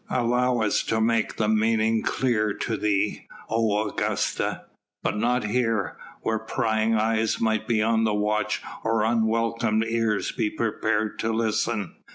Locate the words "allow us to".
0.09-0.99